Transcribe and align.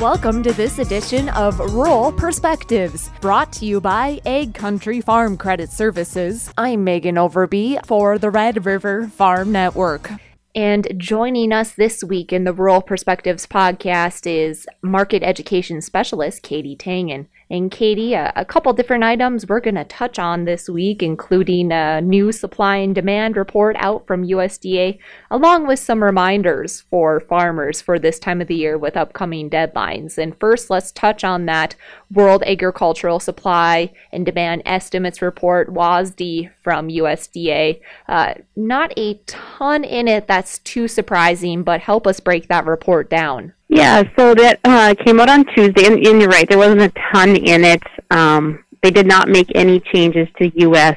Welcome 0.00 0.42
to 0.42 0.52
this 0.52 0.78
edition 0.78 1.30
of 1.30 1.58
Rural 1.58 2.12
Perspectives, 2.12 3.08
brought 3.22 3.50
to 3.54 3.64
you 3.64 3.80
by 3.80 4.20
Ag 4.26 4.52
Country 4.52 5.00
Farm 5.00 5.38
Credit 5.38 5.70
Services. 5.72 6.52
I'm 6.58 6.84
Megan 6.84 7.14
Overby 7.14 7.86
for 7.86 8.18
the 8.18 8.28
Red 8.28 8.66
River 8.66 9.08
Farm 9.08 9.52
Network. 9.52 10.10
And 10.56 10.88
joining 10.96 11.52
us 11.52 11.72
this 11.72 12.02
week 12.02 12.32
in 12.32 12.44
the 12.44 12.52
Rural 12.54 12.80
Perspectives 12.80 13.46
podcast 13.46 14.26
is 14.26 14.66
market 14.80 15.22
education 15.22 15.82
specialist 15.82 16.42
Katie 16.42 16.74
Tangen. 16.74 17.26
And 17.50 17.70
Katie, 17.70 18.14
a, 18.14 18.32
a 18.34 18.46
couple 18.46 18.72
different 18.72 19.04
items 19.04 19.46
we're 19.46 19.60
going 19.60 19.74
to 19.74 19.84
touch 19.84 20.18
on 20.18 20.46
this 20.46 20.66
week, 20.66 21.02
including 21.02 21.72
a 21.72 22.00
new 22.00 22.32
supply 22.32 22.76
and 22.76 22.94
demand 22.94 23.36
report 23.36 23.76
out 23.78 24.06
from 24.06 24.26
USDA, 24.26 24.98
along 25.30 25.66
with 25.66 25.78
some 25.78 26.02
reminders 26.02 26.80
for 26.90 27.20
farmers 27.20 27.82
for 27.82 27.98
this 27.98 28.18
time 28.18 28.40
of 28.40 28.48
the 28.48 28.56
year 28.56 28.78
with 28.78 28.96
upcoming 28.96 29.50
deadlines. 29.50 30.16
And 30.16 30.40
first, 30.40 30.70
let's 30.70 30.90
touch 30.90 31.22
on 31.22 31.44
that 31.44 31.76
World 32.12 32.42
Agricultural 32.44 33.18
Supply 33.18 33.92
and 34.12 34.24
Demand 34.24 34.62
Estimates 34.64 35.20
report, 35.20 35.72
WASDE, 35.72 36.50
from 36.62 36.88
USDA. 36.88 37.80
Uh, 38.08 38.34
not 38.54 38.92
a 38.96 39.14
ton 39.26 39.82
in 39.84 40.06
it 40.06 40.26
that's 40.26 40.58
too 40.60 40.86
surprising, 40.86 41.62
but 41.62 41.80
help 41.80 42.06
us 42.06 42.20
break 42.20 42.48
that 42.48 42.64
report 42.64 43.10
down. 43.10 43.52
Yeah, 43.68 44.04
so 44.16 44.34
that 44.34 44.60
uh, 44.64 44.94
came 45.04 45.18
out 45.18 45.28
on 45.28 45.44
Tuesday, 45.46 45.86
and, 45.86 46.06
and, 46.06 46.20
you're 46.20 46.30
right, 46.30 46.48
there 46.48 46.58
wasn't 46.58 46.82
a 46.82 46.92
ton 47.12 47.34
in 47.34 47.64
it. 47.64 47.82
Um, 48.10 48.64
they 48.82 48.92
did 48.92 49.06
not 49.06 49.28
make 49.28 49.50
any 49.56 49.80
changes 49.80 50.28
to 50.38 50.48
U.S. 50.60 50.96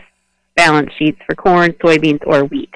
balance 0.56 0.94
sheets 0.94 1.20
for 1.26 1.34
corn, 1.34 1.72
soybeans, 1.74 2.22
or 2.28 2.46
wheat. 2.46 2.74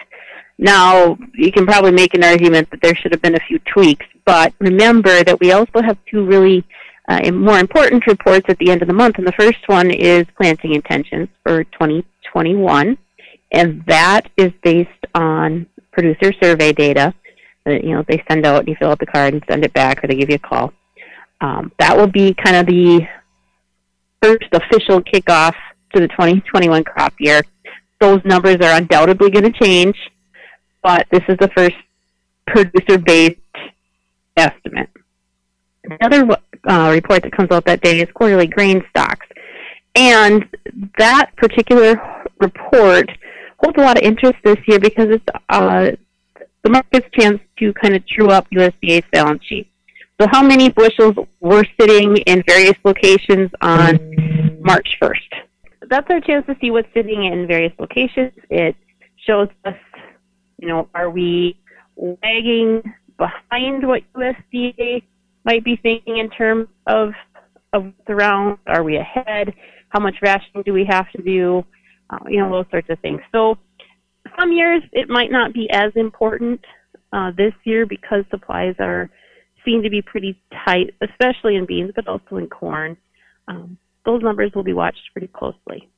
Now, 0.58 1.18
you 1.36 1.52
can 1.52 1.68
probably 1.68 1.92
make 1.92 2.16
an 2.16 2.24
argument 2.24 2.72
that 2.72 2.82
there 2.82 2.96
should 2.96 3.12
have 3.12 3.22
been 3.22 3.36
a 3.36 3.40
few 3.48 3.60
tweaks, 3.60 4.06
but 4.26 4.54
remember 4.60 5.24
that 5.24 5.40
we 5.40 5.52
also 5.52 5.82
have 5.82 5.98
two 6.10 6.26
really 6.26 6.64
uh, 7.08 7.32
more 7.32 7.60
important 7.60 8.06
reports 8.08 8.46
at 8.48 8.58
the 8.60 8.70
end 8.70 8.82
of 8.82 8.88
the 8.88 8.94
month, 8.94 9.18
and 9.18 9.28
the 9.28 9.34
first 9.34 9.68
one 9.68 9.92
is 9.92 10.26
planting 10.38 10.74
intentions 10.74 11.28
for 11.44 11.64
2021, 11.66 12.98
and 13.52 13.84
that 13.86 14.30
is 14.38 14.52
based 14.64 14.90
on 15.14 15.66
producer 15.92 16.34
survey 16.42 16.72
data 16.72 17.14
that 17.66 17.84
you 17.84 17.92
know 17.92 18.04
they 18.08 18.24
send 18.28 18.46
out 18.46 18.60
and 18.60 18.68
you 18.68 18.76
fill 18.76 18.92
out 18.92 19.00
the 19.00 19.06
card 19.06 19.34
and 19.34 19.44
send 19.48 19.64
it 19.64 19.74
back 19.74 20.04
or 20.04 20.08
they 20.08 20.16
give 20.16 20.30
you 20.30 20.36
a 20.36 20.40
call. 20.40 20.74
Um, 21.42 21.72
that 21.80 21.96
will 21.98 22.08
be 22.08 22.34
kind 22.34 22.56
of 22.56 22.66
the 22.66 23.08
first 24.22 24.48
official 24.54 25.02
kickoff 25.02 25.56
to 25.94 26.00
the 26.00 26.08
2021 26.08 26.84
crop 26.84 27.14
year. 27.20 27.42
Those 28.00 28.24
numbers 28.24 28.58
are 28.62 28.78
undoubtedly 28.78 29.30
going 29.30 29.52
to 29.52 29.60
change, 29.60 29.98
but 30.82 31.06
this 31.12 31.24
is 31.28 31.38
the 31.38 31.50
first 31.50 31.76
producer-based 32.48 33.40
estimate. 34.38 34.90
Another 35.84 36.38
uh, 36.68 36.90
report 36.92 37.24
that 37.24 37.32
comes 37.32 37.52
out 37.52 37.66
that 37.66 37.82
day 37.82 38.00
is 38.00 38.10
quarterly 38.14 38.48
grain 38.48 38.84
stocks, 38.90 39.26
and 39.96 40.46
that 40.98 41.32
particular 41.36 42.02
report 42.40 43.10
holds 43.58 43.78
a 43.78 43.82
lot 43.82 43.98
of 43.98 44.04
interest 44.04 44.38
this 44.44 44.58
year 44.68 44.80
because 44.80 45.10
it's 45.10 45.26
uh, 45.50 45.92
the 46.64 46.70
market's 46.70 47.08
chance 47.12 47.40
to 47.58 47.74
kind 47.74 47.96
of 47.96 48.06
true 48.08 48.30
up 48.30 48.50
USDA's 48.52 49.06
balance 49.12 49.44
sheet. 49.44 49.68
So 50.22 50.28
how 50.32 50.42
many 50.42 50.70
bushels 50.70 51.16
were 51.42 51.66
sitting 51.80 52.18
in 52.18 52.44
various 52.48 52.78
locations 52.84 53.52
on 53.62 54.60
March 54.62 54.98
1st? 55.02 55.42
That's 55.88 56.10
our 56.10 56.22
chance 56.22 56.46
to 56.46 56.56
see 56.62 56.72
what's 56.72 56.92
sitting 56.94 57.26
in 57.26 57.46
various 57.46 57.74
locations. 57.78 58.32
It 58.50 58.76
shows 59.18 59.50
us, 59.66 59.76
you 60.60 60.68
know, 60.68 60.88
are 60.94 61.10
we 61.10 61.58
lagging 61.98 62.84
behind 63.18 63.86
what 63.86 64.04
USDA 64.14 65.04
might 65.44 65.64
be 65.64 65.76
thinking 65.76 66.18
in 66.18 66.30
terms 66.30 66.68
of 66.88 67.14
of 67.72 67.86
what's 67.86 68.10
around? 68.10 68.60
Are 68.68 68.84
we 68.84 68.98
ahead? 68.98 69.54
How 69.90 70.00
much 70.00 70.16
rationing 70.22 70.64
do 70.64 70.74
we 70.74 70.86
have 70.86 71.10
to 71.12 71.22
do? 71.22 71.66
Uh, 72.10 72.20
you 72.28 72.40
know, 72.40 72.50
those 72.52 72.70
sorts 72.70 72.90
of 72.90 73.00
things. 73.00 73.22
So 73.32 73.58
some 74.40 74.52
years 74.52 74.84
it 74.92 75.10
might 75.10 75.32
not 75.32 75.54
be 75.54 75.70
as 75.72 75.96
important 75.96 76.64
uh, 77.12 77.32
this 77.32 77.54
year 77.64 77.86
because 77.86 78.26
supplies 78.30 78.76
are 78.80 79.10
seen 79.66 79.84
to 79.84 79.90
be 79.90 80.02
pretty 80.02 80.38
tight, 80.66 80.94
especially 81.02 81.56
in 81.56 81.66
beans, 81.66 81.92
but 81.96 82.08
also 82.08 82.38
in 82.38 82.48
corn. 82.48 82.98
Um, 83.48 83.78
those 84.06 84.22
numbers 84.22 84.54
will 84.54 84.64
be 84.64 84.74
watched 84.74 85.12
pretty 85.14 85.28
closely. 85.28 85.90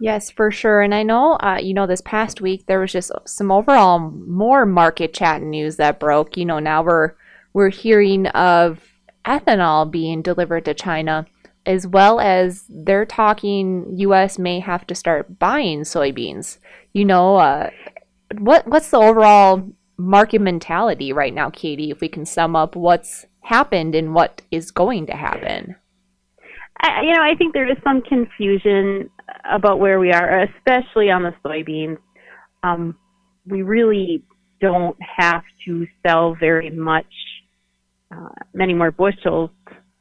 Yes, 0.00 0.30
for 0.30 0.50
sure. 0.50 0.80
And 0.82 0.94
I 0.94 1.02
know, 1.02 1.34
uh, 1.34 1.58
you 1.62 1.74
know, 1.74 1.86
this 1.86 2.00
past 2.00 2.40
week 2.40 2.66
there 2.66 2.80
was 2.80 2.92
just 2.92 3.12
some 3.26 3.52
overall 3.52 3.98
more 3.98 4.66
market 4.66 5.14
chat 5.14 5.40
news 5.42 5.76
that 5.76 6.00
broke. 6.00 6.36
You 6.36 6.44
know, 6.44 6.58
now 6.58 6.82
we're 6.82 7.12
we're 7.54 7.70
hearing 7.70 8.26
of 8.28 8.80
ethanol 9.24 9.90
being 9.90 10.20
delivered 10.20 10.66
to 10.66 10.74
China, 10.74 11.26
as 11.64 11.86
well 11.86 12.20
as 12.20 12.66
they're 12.68 13.06
talking 13.06 13.86
U.S. 13.96 14.38
may 14.38 14.60
have 14.60 14.86
to 14.88 14.94
start 14.94 15.38
buying 15.38 15.80
soybeans 15.80 16.58
you 16.94 17.04
know, 17.04 17.36
uh, 17.36 17.70
what 18.38 18.66
what's 18.66 18.90
the 18.90 18.96
overall 18.96 19.68
market 19.98 20.40
mentality 20.40 21.12
right 21.12 21.34
now, 21.34 21.50
Katie? 21.50 21.90
If 21.90 22.00
we 22.00 22.08
can 22.08 22.24
sum 22.24 22.56
up 22.56 22.74
what's 22.74 23.26
happened 23.42 23.94
and 23.94 24.14
what 24.14 24.40
is 24.50 24.70
going 24.70 25.06
to 25.06 25.12
happen. 25.12 25.76
I, 26.80 27.02
you 27.02 27.12
know, 27.12 27.22
I 27.22 27.34
think 27.36 27.52
there 27.52 27.70
is 27.70 27.76
some 27.84 28.00
confusion 28.00 29.10
about 29.44 29.80
where 29.80 30.00
we 30.00 30.12
are, 30.12 30.42
especially 30.42 31.10
on 31.10 31.24
the 31.24 31.34
soybeans. 31.44 31.98
Um, 32.62 32.96
we 33.46 33.62
really 33.62 34.22
don't 34.60 34.96
have 35.00 35.42
to 35.66 35.86
sell 36.06 36.34
very 36.34 36.70
much, 36.70 37.12
uh, 38.14 38.28
many 38.52 38.74
more 38.74 38.90
bushels 38.90 39.50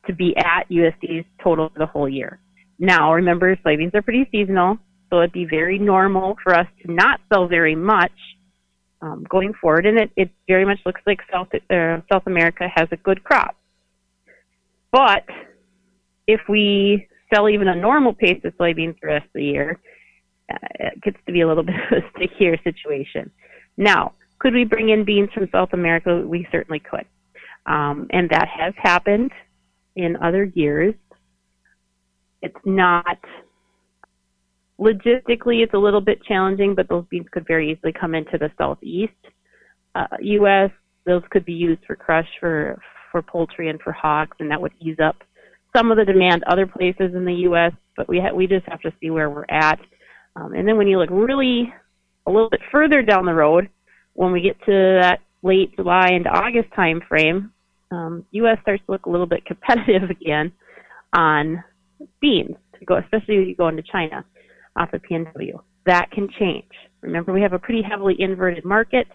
to 0.06 0.14
be 0.14 0.36
at 0.38 0.70
USD's 0.70 1.26
total 1.42 1.70
for 1.70 1.80
the 1.80 1.86
whole 1.86 2.10
year. 2.10 2.40
Now, 2.80 3.14
remember, 3.14 3.56
soybeans 3.58 3.94
are 3.94 4.02
pretty 4.02 4.28
seasonal, 4.32 4.78
so 5.10 5.20
it'd 5.20 5.32
be 5.32 5.46
very 5.46 5.80
normal 5.80 6.38
for 6.44 6.54
us 6.54 6.68
to 6.84 6.92
not 6.92 7.22
sell 7.30 7.48
very 7.48 7.76
much 7.76 8.12
um, 9.02 9.26
going 9.30 9.54
forward. 9.54 9.86
And 9.86 9.98
it, 9.98 10.12
it 10.16 10.30
very 10.48 10.66
much 10.66 10.80
looks 10.86 11.02
like 11.06 11.22
South, 11.32 11.50
uh, 11.54 12.02
South 12.12 12.28
America 12.28 12.68
has 12.74 12.88
a 12.92 12.98
good 12.98 13.24
crop. 13.24 13.56
But 14.92 15.26
if 16.28 16.42
we 16.50 17.08
sell 17.34 17.50
even 17.50 17.68
a 17.68 17.76
normal 17.76 18.14
pace 18.14 18.42
of 18.44 18.56
soybeans 18.58 19.00
the 19.02 19.08
rest 19.08 19.26
of 19.26 19.34
the 19.34 19.46
year, 19.46 19.80
uh, 20.52 20.58
it 20.80 21.02
gets 21.02 21.18
to 21.26 21.32
be 21.32 21.42
a 21.42 21.48
little 21.48 21.64
bit 21.72 21.76
of 21.76 22.04
a 22.04 22.10
stickier 22.16 22.58
situation. 22.64 23.32
Now, 23.78 24.14
could 24.40 24.54
we 24.54 24.66
bring 24.66 24.90
in 24.90 25.06
beans 25.06 25.30
from 25.34 25.50
South 25.52 25.74
America? 25.74 26.22
We 26.26 26.48
certainly 26.52 26.80
could. 26.80 27.06
Um, 27.66 28.08
and 28.10 28.30
that 28.30 28.48
has 28.48 28.74
happened 28.78 29.32
in 29.96 30.18
other 30.18 30.44
years. 30.44 30.96
It's 32.42 32.66
not 32.66 33.18
Logistically, 34.80 35.64
it's 35.64 35.74
a 35.74 35.78
little 35.78 36.02
bit 36.02 36.24
challenging, 36.24 36.74
but 36.74 36.90
those 36.90 37.06
beans 37.06 37.28
could 37.32 37.46
very 37.46 37.72
easily 37.72 37.94
come 37.94 38.16
into 38.16 38.38
the 38.38 38.52
southeast 38.58 39.14
uh, 39.96 40.08
U.S. 40.20 40.72
Those 41.06 41.22
could 41.30 41.46
be 41.46 41.54
used 41.54 41.86
for 41.86 41.96
crush 41.96 42.28
for 42.40 42.82
for 43.12 43.22
poultry 43.22 43.70
and 43.70 43.80
for 43.80 43.92
hogs, 43.92 44.36
and 44.40 44.50
that 44.50 44.62
would 44.62 44.74
ease 44.80 45.00
up 45.00 45.24
some 45.76 45.92
of 45.92 45.98
the 45.98 46.06
demand 46.06 46.44
other 46.44 46.66
places 46.66 47.14
in 47.14 47.26
the 47.26 47.34
U.S. 47.48 47.74
But 47.96 48.08
we 48.08 48.20
ha- 48.20 48.34
we 48.34 48.48
just 48.48 48.66
have 48.66 48.82
to 48.82 48.94
see 49.00 49.12
where 49.12 49.30
we're 49.30 49.46
at. 49.50 49.80
Um, 50.36 50.54
and 50.54 50.68
then 50.68 50.78
when 50.78 50.88
you 50.88 50.98
look 50.98 51.12
really 51.12 51.72
a 52.26 52.32
little 52.32 52.50
bit 52.50 52.62
further 52.72 53.04
down 53.04 53.26
the 53.26 53.34
road, 53.34 53.70
when 54.14 54.32
we 54.32 54.42
get 54.42 54.60
to 54.66 55.00
that 55.02 55.22
late 55.44 55.76
July 55.76 56.10
and 56.10 56.28
August 56.28 56.70
timeframe, 56.72 57.50
um, 57.92 58.26
U.S. 58.32 58.58
starts 58.62 58.84
to 58.86 58.92
look 58.92 59.06
a 59.06 59.10
little 59.10 59.28
bit 59.28 59.46
competitive 59.46 60.10
again 60.10 60.52
on 61.14 61.64
beans, 62.22 62.56
to 62.80 62.86
go, 62.86 62.98
especially 62.98 63.38
when 63.38 63.48
you 63.48 63.56
go 63.56 63.68
into 63.68 63.84
China 63.84 64.26
off 64.76 64.94
of 64.94 65.02
PNW. 65.04 65.62
That 65.86 66.10
can 66.12 66.30
change. 66.40 66.72
Remember, 67.02 67.34
we 67.34 67.42
have 67.42 67.54
a 67.54 67.60
pretty 67.60 67.82
heavily 67.82 68.16
inverted 68.18 68.66
market. 68.66 69.08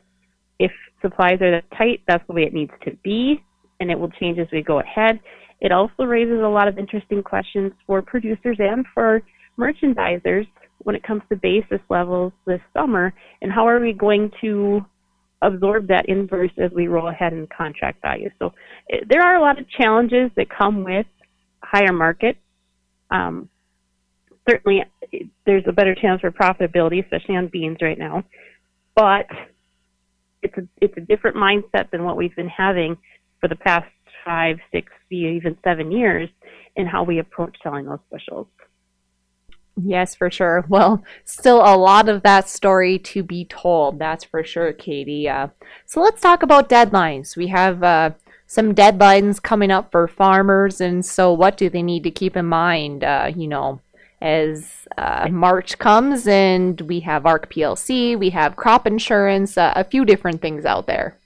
If 0.59 0.71
supplies 1.01 1.41
are 1.41 1.51
that 1.51 1.65
tight, 1.77 2.03
that's 2.07 2.27
the 2.27 2.35
way 2.35 2.43
it 2.43 2.53
needs 2.53 2.73
to 2.85 2.97
be, 3.03 3.43
and 3.81 3.91
it 3.91 3.99
will 3.99 4.11
change 4.11 4.39
as 4.39 4.49
we 4.53 4.63
go 4.63 4.81
ahead. 4.81 5.21
It 5.61 5.73
also 5.73 6.05
raises 6.05 6.41
a 6.41 6.49
lot 6.49 6.69
of 6.69 6.79
interesting 6.79 7.23
questions 7.23 7.73
for 7.87 8.03
producers 8.03 8.59
and 8.61 8.85
for 8.95 9.23
merchandisers 9.59 10.47
when 10.79 10.95
it 10.95 11.03
comes 11.03 11.23
to 11.29 11.37
basis 11.37 11.81
levels 11.89 12.33
this 12.47 12.61
summer, 12.73 13.13
and 13.43 13.51
how 13.51 13.67
are 13.67 13.81
we 13.81 13.93
going 13.93 14.31
to 14.41 14.85
absorb 15.41 15.89
that 15.89 16.07
inverse 16.07 16.51
as 16.57 16.73
we 16.73 16.89
roll 16.89 17.09
ahead 17.09 17.33
in 17.33 17.47
contract 17.47 18.03
values. 18.03 18.33
So 18.39 18.55
it, 18.89 19.09
there 19.09 19.23
are 19.23 19.37
a 19.37 19.41
lot 19.41 19.59
of 19.59 19.69
challenges 19.69 20.31
that 20.35 20.49
come 20.49 20.85
with 20.85 21.07
higher 21.63 21.93
market. 21.93 22.37
Um, 23.11 23.49
certainly 24.49 24.85
there's 25.45 25.67
a 25.67 25.73
better 25.73 25.95
chance 25.95 26.21
for 26.21 26.31
profitability, 26.31 27.03
especially 27.03 27.37
on 27.37 27.47
beans 27.49 27.79
right 27.81 27.99
now. 27.99 28.25
But 28.95 29.27
it's 30.43 30.57
a 30.57 30.67
it's 30.81 30.97
a 30.97 31.01
different 31.01 31.37
mindset 31.37 31.91
than 31.91 32.05
what 32.05 32.17
we've 32.17 32.35
been 32.35 32.49
having 32.49 32.97
for 33.41 33.49
the 33.49 33.57
past 33.57 33.89
five, 34.25 34.59
six, 34.73 34.93
even 35.11 35.57
seven 35.63 35.91
years 35.91 36.29
in 36.77 36.87
how 36.87 37.03
we 37.03 37.19
approach 37.19 37.57
selling 37.63 37.87
those 37.87 37.99
bushels. 38.11 38.47
Yes, 39.85 40.15
for 40.15 40.31
sure. 40.31 40.65
Well, 40.69 41.03
still 41.25 41.59
a 41.59 41.77
lot 41.77 42.09
of 42.09 42.23
that 42.23 42.49
story 42.49 42.99
to 43.01 43.23
be 43.23 43.45
told. 43.45 43.99
That's 43.99 44.25
for 44.25 44.45
sure, 44.45 44.73
Katie. 44.73 45.29
Uh, 45.29 45.49
so 45.87 46.01
let's 46.01 46.21
talk 46.21 46.43
about 46.43 46.69
deadlines. 46.69 47.37
We 47.37 47.49
have 47.49 47.83
uh, 47.83 48.11
some 48.47 48.75
deadlines 48.75 49.43
coming 49.43 49.71
up 49.71 49.91
for 49.91 50.09
farmers, 50.09 50.81
and 50.81 51.05
so 51.05 51.33
what 51.33 51.57
do 51.57 51.69
they 51.69 51.83
need 51.83 52.03
to 52.05 52.11
keep 52.11 52.37
in 52.37 52.47
mind? 52.47 53.05
Uh, 53.05 53.33
you 53.35 53.49
know, 53.49 53.81
as 54.21 54.87
uh, 54.97 55.29
March 55.31 55.79
comes 55.79 56.27
and 56.27 56.81
we 56.83 57.01
have 57.01 57.25
ARC 57.27 57.53
PLC, 57.53 58.19
we 58.19 58.31
have 58.31 58.57
crop 58.57 58.87
insurance, 58.87 59.57
uh, 59.57 59.73
a 59.77 59.85
few 59.85 60.05
different 60.05 60.41
things 60.41 60.65
out 60.65 60.87
there. 60.87 61.17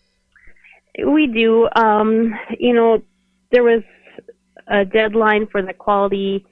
We 1.05 1.27
do. 1.27 1.69
Um, 1.75 2.39
you 2.59 2.75
know, 2.75 3.03
there 3.51 3.63
was 3.63 3.83
a 4.67 4.85
deadline 4.85 5.47
for 5.47 5.63
the 5.63 5.73
quality 5.73 6.45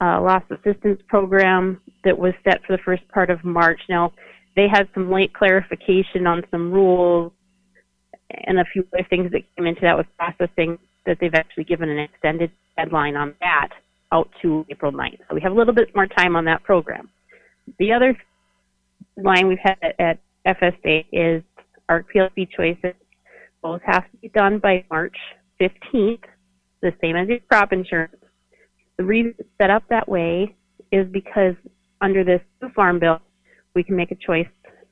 uh, 0.00 0.20
loss 0.20 0.42
assistance 0.50 1.00
program 1.08 1.80
that 2.04 2.18
was 2.18 2.34
set 2.44 2.64
for 2.64 2.76
the 2.76 2.82
first 2.82 3.06
part 3.08 3.30
of 3.30 3.44
March. 3.44 3.80
Now, 3.88 4.12
they 4.56 4.68
had 4.68 4.88
some 4.94 5.10
late 5.10 5.32
clarification 5.32 6.26
on 6.26 6.44
some 6.50 6.72
rules 6.72 7.32
and 8.30 8.58
a 8.58 8.64
few 8.64 8.86
other 8.92 9.06
things 9.08 9.32
that 9.32 9.42
came 9.56 9.66
into 9.66 9.82
that 9.82 9.96
with 9.96 10.06
processing 10.16 10.78
that 11.06 11.18
they've 11.18 11.34
actually 11.34 11.64
given 11.64 11.88
an 11.88 11.98
extended 11.98 12.50
deadline 12.76 13.16
on 13.16 13.34
that 13.40 13.70
out 14.12 14.30
to 14.42 14.66
April 14.70 14.92
9th. 14.92 15.18
So 15.28 15.34
we 15.34 15.40
have 15.40 15.52
a 15.52 15.54
little 15.54 15.74
bit 15.74 15.94
more 15.94 16.06
time 16.06 16.36
on 16.36 16.44
that 16.46 16.62
program. 16.62 17.08
The 17.78 17.92
other 17.92 18.16
line 19.16 19.46
we've 19.46 19.58
had 19.58 19.78
at 19.98 20.18
FSA 20.46 21.06
is 21.12 21.42
our 21.88 22.02
PLC 22.02 22.48
choices. 22.50 22.94
Both 23.62 23.82
have 23.82 24.10
to 24.10 24.16
be 24.18 24.28
done 24.28 24.58
by 24.58 24.84
March 24.90 25.16
15th, 25.60 26.24
the 26.80 26.94
same 27.00 27.16
as 27.16 27.28
your 27.28 27.40
crop 27.40 27.72
insurance. 27.72 28.16
The 29.00 29.06
reason 29.06 29.34
it's 29.38 29.48
set 29.56 29.70
up 29.70 29.88
that 29.88 30.10
way 30.10 30.54
is 30.92 31.08
because 31.08 31.54
under 32.02 32.22
this 32.22 32.42
farm 32.74 32.98
bill, 32.98 33.22
we 33.72 33.82
can 33.82 33.96
make 33.96 34.10
a 34.10 34.14
choice 34.14 34.46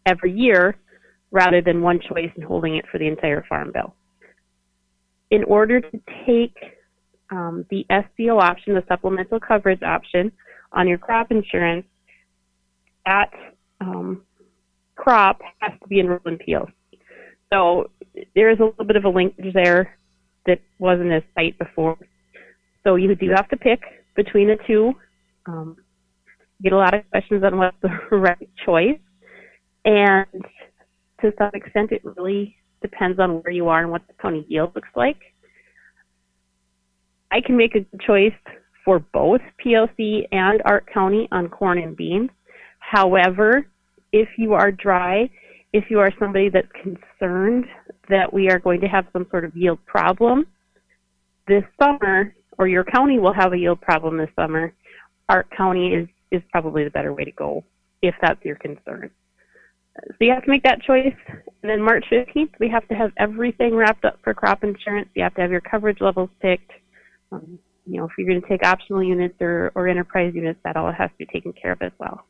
every 0.07 0.33
year 0.33 0.77
rather 1.31 1.61
than 1.61 1.83
one 1.83 2.01
choice 2.01 2.31
and 2.35 2.43
holding 2.43 2.77
it 2.77 2.87
for 2.91 2.97
the 2.97 3.07
entire 3.07 3.43
farm 3.43 3.71
bill. 3.71 3.93
In 5.31 5.45
order 5.45 5.83
to 5.83 6.01
take 6.25 6.57
um, 7.29 7.67
the 7.69 7.85
SCO 7.91 8.39
option, 8.39 8.73
the 8.73 8.85
supplemental 8.89 9.41
coverage 9.41 9.83
option 9.83 10.33
on 10.73 10.89
your 10.89 10.97
crop 10.97 11.31
insurance, 11.31 11.85
that 13.05 13.31
um, 13.79 14.23
crop 14.95 15.43
has 15.59 15.79
to 15.83 15.87
be 15.87 16.01
enrolled 16.01 16.23
in 16.25 16.39
PLC. 16.39 16.73
So 17.53 17.91
there 18.35 18.49
is 18.49 18.59
a 18.59 18.65
little 18.65 18.87
bit 18.87 18.97
of 18.97 19.05
a 19.05 19.11
linkage 19.11 19.53
there 19.53 19.99
that 20.47 20.63
wasn't 20.79 21.13
as 21.13 21.25
tight 21.37 21.59
before. 21.59 21.99
So 22.85 22.95
you 22.95 23.15
do 23.15 23.29
have 23.37 23.51
to 23.51 23.59
pick 23.59 23.98
between 24.19 24.49
the 24.49 24.59
two. 24.67 24.93
Um, 25.47 25.77
get 26.61 26.73
a 26.73 26.77
lot 26.77 26.93
of 26.93 27.09
questions 27.11 27.45
on 27.45 27.57
what's 27.57 27.81
the 27.81 27.89
right 28.11 28.51
choice. 28.67 28.99
And 29.85 30.45
to 31.21 31.33
some 31.39 31.53
extent, 31.55 31.93
it 31.93 32.05
really 32.05 32.57
depends 32.83 33.21
on 33.21 33.43
where 33.43 33.53
you 33.53 33.69
are 33.69 33.81
and 33.81 33.93
what 33.93 34.03
the 34.09 34.15
county 34.15 34.45
yield 34.49 34.73
looks 34.75 34.89
like. 34.97 35.19
I 37.31 37.41
can 37.41 37.57
make 37.57 37.77
a 37.77 37.87
choice 37.99 38.41
for 38.85 38.99
both 38.99 39.41
PLC 39.65 40.27
and 40.33 40.63
ARC 40.65 40.93
County 40.93 41.29
on 41.31 41.49
corn 41.49 41.79
and 41.79 41.97
beans. 41.97 42.31
However, 42.81 43.67
if 44.13 44.29
you 44.37 44.55
are 44.55 44.73
dry, 44.73 45.31
if 45.73 45.91
you 45.91 46.01
are 46.01 46.11
somebody 46.19 46.49
that's 46.49 46.73
concerned 46.73 47.67
that 48.09 48.33
we 48.33 48.51
are 48.51 48.59
going 48.59 48.81
to 48.81 48.89
have 48.89 49.07
some 49.13 49.27
sort 49.31 49.45
of 49.45 49.55
yield 49.55 49.79
problem 49.87 50.47
this 51.47 51.65
summer, 51.81 52.35
or 52.59 52.69
your 52.69 52.85
county 52.85 53.19
will 53.19 53.33
have 53.33 53.53
a 53.53 53.59
yield 53.59 53.81
problem 53.81 54.19
this 54.19 54.31
summer, 54.37 54.73
ARC 55.29 55.51
County 55.57 55.95
is, 55.95 56.09
is 56.31 56.43
probably 56.51 56.85
the 56.85 56.91
better 56.91 57.13
way 57.13 57.25
to 57.25 57.33
go 57.33 57.65
if 58.03 58.15
that's 58.21 58.45
your 58.45 58.57
concern. 58.57 59.11
So 60.07 60.17
you 60.21 60.33
have 60.33 60.45
to 60.45 60.51
make 60.51 60.63
that 60.63 60.83
choice. 60.83 61.15
And 61.29 61.71
then 61.71 61.83
March 61.83 62.05
15th, 62.11 62.59
we 62.61 62.69
have 62.69 62.87
to 62.89 62.95
have 62.95 63.13
everything 63.17 63.75
wrapped 63.75 64.05
up 64.05 64.19
for 64.23 64.33
crop 64.35 64.63
insurance. 64.63 65.09
You 65.15 65.25
have 65.25 65.35
to 65.35 65.41
have 65.41 65.51
your 65.51 65.61
coverage 65.61 66.01
levels 66.01 66.31
picked. 66.41 66.71
Um, 67.33 67.59
you 67.87 67.99
know, 67.99 68.05
if 68.05 68.13
you're 68.17 68.29
going 68.29 68.41
to 68.41 68.49
take 68.49 68.65
optional 68.65 69.03
units 69.03 69.41
or, 69.41 69.73
or 69.75 69.89
enterprise 69.89 70.35
units, 70.35 70.61
that 70.63 70.77
all 70.77 70.93
has 70.93 71.11
to 71.11 71.17
be 71.19 71.27
taken 71.27 71.53
care 71.53 71.73
of 71.73 71.83
as 71.83 71.93
well. 71.99 72.25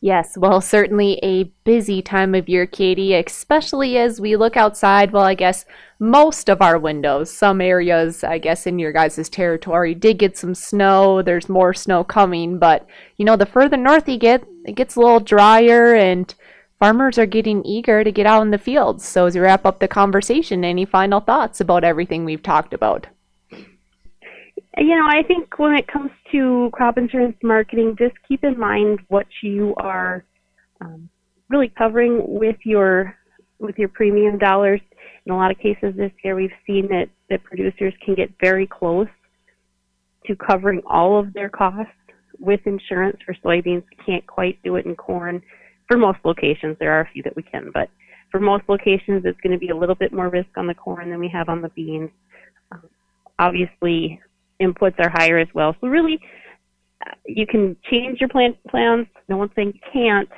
Yes, 0.00 0.38
well, 0.38 0.60
certainly 0.60 1.18
a 1.24 1.44
busy 1.64 2.02
time 2.02 2.34
of 2.36 2.48
year, 2.48 2.66
Katie, 2.66 3.14
especially 3.14 3.98
as 3.98 4.20
we 4.20 4.36
look 4.36 4.56
outside. 4.56 5.10
Well, 5.10 5.24
I 5.24 5.34
guess 5.34 5.64
most 5.98 6.48
of 6.48 6.62
our 6.62 6.78
windows, 6.78 7.32
some 7.32 7.60
areas, 7.60 8.22
I 8.22 8.38
guess, 8.38 8.66
in 8.68 8.78
your 8.78 8.92
guys' 8.92 9.28
territory 9.28 9.94
did 9.96 10.18
get 10.18 10.38
some 10.38 10.54
snow. 10.54 11.20
There's 11.20 11.48
more 11.48 11.74
snow 11.74 12.04
coming, 12.04 12.58
but 12.60 12.86
you 13.16 13.24
know, 13.24 13.34
the 13.34 13.46
further 13.46 13.76
north 13.76 14.08
you 14.08 14.18
get, 14.18 14.44
it 14.64 14.76
gets 14.76 14.94
a 14.94 15.00
little 15.00 15.18
drier 15.18 15.94
and 15.96 16.32
farmers 16.78 17.18
are 17.18 17.26
getting 17.26 17.64
eager 17.64 18.04
to 18.04 18.12
get 18.12 18.26
out 18.26 18.42
in 18.42 18.52
the 18.52 18.58
fields. 18.58 19.04
So, 19.04 19.26
as 19.26 19.34
we 19.34 19.40
wrap 19.40 19.66
up 19.66 19.80
the 19.80 19.88
conversation, 19.88 20.64
any 20.64 20.84
final 20.84 21.18
thoughts 21.20 21.60
about 21.60 21.82
everything 21.82 22.24
we've 22.24 22.42
talked 22.42 22.72
about? 22.72 23.08
You 24.78 24.96
know, 24.96 25.06
I 25.08 25.24
think 25.24 25.58
when 25.58 25.74
it 25.74 25.88
comes 25.88 26.10
to 26.30 26.70
crop 26.72 26.98
insurance 26.98 27.36
marketing, 27.42 27.96
just 27.98 28.14
keep 28.28 28.44
in 28.44 28.58
mind 28.58 29.00
what 29.08 29.26
you 29.42 29.74
are 29.76 30.24
um, 30.80 31.08
really 31.48 31.68
covering 31.68 32.22
with 32.26 32.56
your 32.64 33.16
with 33.58 33.76
your 33.76 33.88
premium 33.88 34.38
dollars. 34.38 34.80
In 35.26 35.32
a 35.32 35.36
lot 35.36 35.50
of 35.50 35.58
cases 35.58 35.96
this 35.96 36.12
year, 36.22 36.36
we've 36.36 36.52
seen 36.64 36.86
that 36.88 37.08
that 37.28 37.42
producers 37.42 37.92
can 38.04 38.14
get 38.14 38.30
very 38.40 38.68
close 38.68 39.08
to 40.26 40.36
covering 40.36 40.80
all 40.86 41.18
of 41.18 41.32
their 41.32 41.48
costs 41.48 41.92
with 42.38 42.60
insurance 42.64 43.16
for 43.26 43.34
soybeans. 43.34 43.82
Can't 44.06 44.26
quite 44.28 44.62
do 44.62 44.76
it 44.76 44.86
in 44.86 44.94
corn. 44.94 45.42
For 45.88 45.96
most 45.96 46.18
locations, 46.24 46.76
there 46.78 46.92
are 46.92 47.00
a 47.00 47.08
few 47.12 47.24
that 47.24 47.34
we 47.34 47.42
can, 47.42 47.72
but 47.74 47.90
for 48.30 48.38
most 48.38 48.68
locations, 48.68 49.24
it's 49.24 49.40
going 49.40 49.52
to 49.52 49.58
be 49.58 49.70
a 49.70 49.76
little 49.76 49.94
bit 49.96 50.12
more 50.12 50.28
risk 50.28 50.50
on 50.56 50.66
the 50.68 50.74
corn 50.74 51.10
than 51.10 51.18
we 51.18 51.28
have 51.28 51.48
on 51.48 51.62
the 51.62 51.70
beans. 51.70 52.10
Um, 52.70 52.82
obviously, 53.38 54.20
inputs 54.60 54.98
are 54.98 55.08
higher 55.08 55.38
as 55.38 55.48
well. 55.54 55.74
So 55.80 55.88
really, 55.88 56.20
uh, 57.06 57.14
you 57.26 57.46
can 57.46 57.76
change 57.90 58.20
your 58.20 58.28
plant 58.28 58.56
plans. 58.68 59.06
No 59.28 59.36
one's 59.36 59.52
saying 59.54 59.74
you 59.74 59.90
can't, 59.92 60.28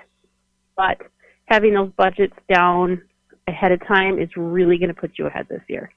but 0.77 1.01
having 1.47 1.75
those 1.75 1.91
budgets 1.93 2.37
down 2.49 3.03
ahead 3.47 3.73
of 3.73 3.87
time 3.87 4.19
is 4.19 4.29
really 4.37 4.79
going 4.79 4.89
to 4.89 5.01
put 5.01 5.19
you 5.19 5.27
ahead 5.27 5.47
this 5.49 5.63
year. 5.69 5.91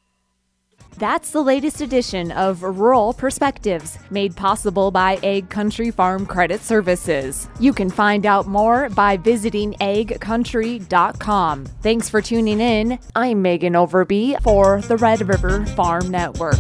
That's 0.98 1.32
the 1.32 1.42
latest 1.42 1.82
edition 1.82 2.32
of 2.32 2.62
Rural 2.62 3.14
Perspectives, 3.14 3.98
made 4.12 4.36
possible 4.36 4.92
by 4.92 5.18
Ag 5.24 5.50
Country 5.50 5.90
Farm 5.90 6.26
Credit 6.26 6.62
Services. 6.62 7.48
You 7.60 7.74
can 7.74 7.90
find 7.90 8.28
out 8.28 8.46
more 8.46 8.90
by 8.90 9.18
visiting 9.18 9.74
agcountry.com. 9.74 11.66
Thanks 11.66 12.10
for 12.10 12.22
tuning 12.22 12.60
in. 12.60 13.00
I'm 13.16 13.42
Megan 13.42 13.74
Overby 13.74 14.42
for 14.44 14.82
the 14.82 14.98
Red 14.98 15.28
River 15.28 15.66
Farm 15.68 16.10
Network. 16.10 16.60